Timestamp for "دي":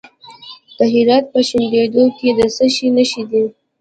3.29-3.43